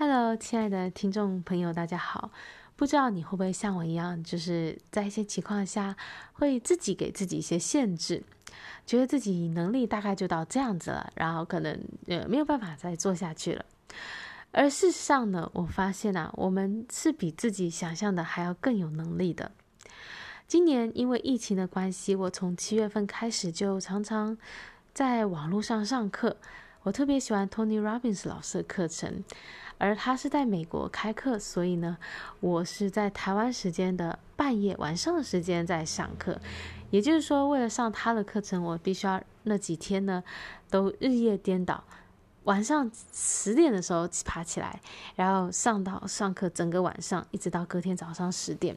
[0.00, 2.30] Hello，亲爱的听众朋友，大家好。
[2.76, 5.96] 不知道你会不会像我一样，就是在一些情况下
[6.34, 8.22] 会自己给自己一些限制，
[8.86, 11.76] 觉得自己能力大概就到这样子了，然后可能
[12.06, 13.64] 呃没有办法再做下去了。
[14.52, 19.50] 而事实上呢，我发现啊，我们是比自己想象的还要更有能力的。
[20.46, 24.38] 今年因为疫情的关系，我从七月份开始就常常
[24.94, 26.36] 在网络上上课。
[26.82, 29.24] 我特别喜欢 Tony Robbins 老师的课程。
[29.80, 31.98] 而他是在美国开课，所以呢，
[32.40, 36.40] 我是在台湾时间的半夜晚上的时间在上课。
[36.90, 40.24] 也就是说，为了上他的课程，我必须要那几天呢
[40.68, 41.84] 都日夜颠倒，
[42.42, 44.80] 晚上十点的时候爬起来，
[45.14, 48.76] 然后上到上课整个晚上，一直到隔天早上十点。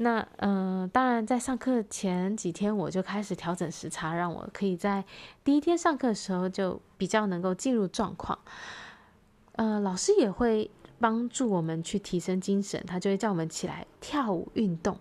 [0.00, 5.04] 那嗯、当然在上课前几天我就开始调整时差，让我可以在
[5.42, 8.38] 第一天上课的时候就比较能够进入状况。
[9.52, 14.96] 呃，老师也会帮助我们去提升精神，他就会叫我们起来跳舞运动。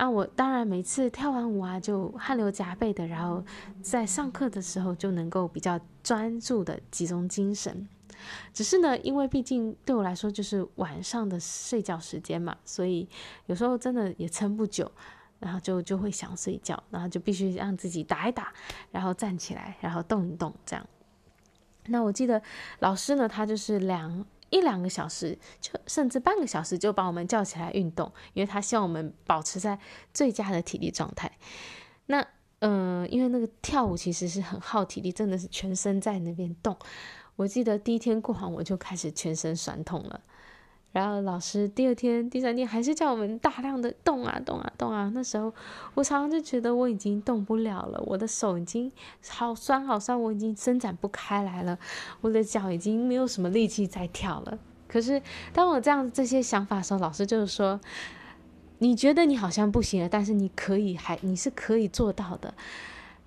[0.00, 3.44] 啊，我当然每次跳完舞啊，就汗流浃背的，然后
[3.82, 7.86] 在上课的时候就能够比较专注的集中精神。
[8.50, 13.06] 只是呢，因为毕竟对我来说就是晚上的睡觉时间嘛，所以
[13.44, 14.90] 有时候真的也撑不久，
[15.38, 18.50] 然后就就会想睡觉，然后就必须让自己打一打，
[18.90, 20.86] 然后站起来，然后动一动，这样。
[21.88, 22.40] 那我记得
[22.78, 29.78] 老师呢，他就是两一两个小时，就甚至半个小时就把我们叫起来运动，因为他希望我们保持在
[30.12, 31.30] 最佳的体力状态。
[32.06, 32.26] 那
[32.58, 36.76] 嗯、因为那个跳舞其实是很耗体力，真的是全身在那边动。
[37.36, 40.20] 我记得第一天过完，我就开始全身酸痛了。
[40.92, 45.10] 然后老师第二天、第三天还是叫我们大量的动啊动啊动啊。
[45.14, 45.52] 那时候
[45.94, 48.90] 我常常就觉得我已经动不了了，我的手已经
[49.28, 51.78] 好酸好酸，我已经伸展不开来了，
[52.20, 54.58] 我的脚已经没有什么力气再跳了。
[54.88, 57.80] 可是当我这样这些想法的时候，老师就是说
[58.78, 62.52] ：“你觉得你好像不行了，但是你可以，还你是可以做到的。”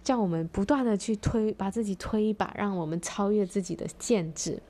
[0.04, 4.62] 叫我们不断的去推，把自己推一把，让我们超越自己的限制。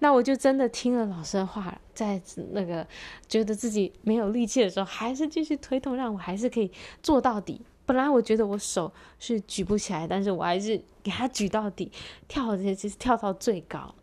[0.00, 2.20] 那我就真的听了老师的话，在
[2.52, 2.86] 那个
[3.28, 6.70] 觉得自己没有力气的时候，还是继续推动，让我还是可以
[7.02, 7.60] 做到底。
[7.84, 11.90] 本来我觉得我手是举不起来，但是我还是给它举到底，
[12.28, 13.94] 跳这些就是跳到最高。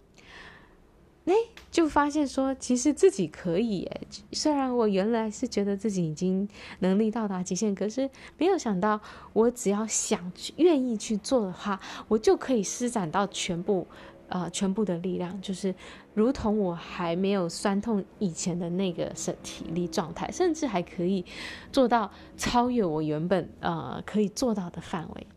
[1.25, 1.33] 哎，
[1.71, 4.01] 就发现说其实自己可以哎，
[4.31, 6.47] 虽然我原来是觉得自己已经
[6.79, 8.99] 能力到达极限，可是没有想到
[9.33, 13.87] 我只要想愿意去做的话，我就可以施展到全部。
[14.27, 15.73] 呃，全部的力量就是，
[16.13, 21.23] 如同我还没有酸痛以前的那个身体力状态，甚至还可以
[21.71, 25.27] 做到超越我原本呃可以做到的范围。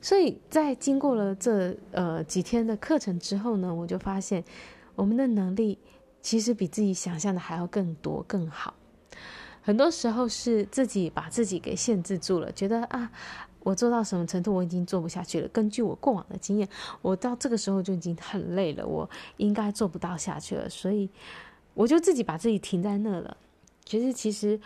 [0.00, 4.44] 所以在经过了这呃几天的课程之后呢，我就发现
[4.94, 5.78] 我们的能力
[6.20, 8.74] 其实比自己想象的还要更多更好。
[9.60, 13.10] 很多时候是自己把自己给限制住了，觉得啊。
[13.60, 15.48] 我做到什么程度，我已经做不下去了。
[15.48, 16.68] 根据我过往的经验，
[17.02, 20.68] 我到这个时候就已经很累了，我应该做不到下去了。
[20.68, 21.10] 所以，
[21.74, 23.36] 我就自己把自己停在那了。
[23.84, 24.60] 其实，其实，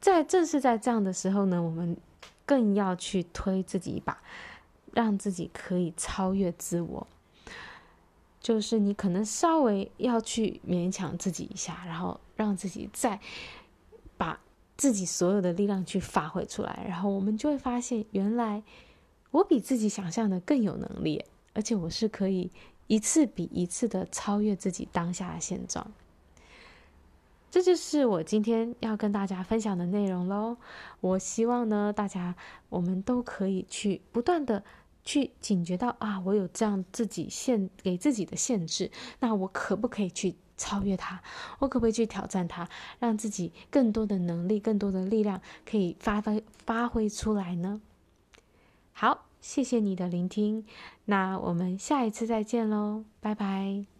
[0.00, 1.96] 在正是在这样的时候呢，我们
[2.46, 4.18] 更要去推自己一把，
[4.92, 7.06] 让自己可以超越自我。
[8.40, 13.20] 就是你可能稍微要去勉强自己一下，然后让自己再。
[14.80, 18.62] 自己所有的力量去发挥出来，然后我们就会发现，原来
[19.30, 22.50] 我比自己想象的更有能力，而且我是可以
[22.86, 25.86] 一次比一次的超越自己当下的现状。
[27.50, 30.56] 这就是我今天要跟大家分享的内容喽。
[31.02, 32.34] 我希望呢，大家
[32.70, 34.64] 我们都可以去不断的
[35.04, 38.90] 去警觉到啊，我有这样自己限给自己的限制，
[39.20, 41.22] 那我可不可以去超越它，
[41.58, 42.68] 我可不可以去挑战它，
[42.98, 47.80] 让自己更多的能力、更多的力量可以发挥发挥出来呢？
[48.92, 50.64] 好，谢谢你的聆听，
[51.06, 53.99] 那我们下一次再见喽，拜拜。